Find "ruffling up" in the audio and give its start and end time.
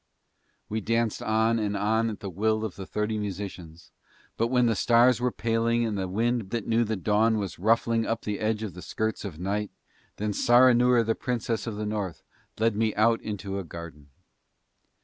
7.59-8.23